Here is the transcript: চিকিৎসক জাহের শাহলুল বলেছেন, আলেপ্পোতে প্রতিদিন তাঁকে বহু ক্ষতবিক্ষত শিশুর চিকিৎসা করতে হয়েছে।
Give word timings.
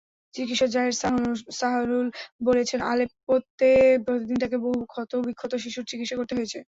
চিকিৎসক 0.33 0.69
জাহের 0.75 0.95
শাহলুল 1.59 2.07
বলেছেন, 2.47 2.79
আলেপ্পোতে 2.91 3.71
প্রতিদিন 4.05 4.37
তাঁকে 4.41 4.57
বহু 4.65 4.77
ক্ষতবিক্ষত 4.93 5.51
শিশুর 5.63 5.85
চিকিৎসা 5.91 6.15
করতে 6.19 6.33
হয়েছে। 6.37 6.57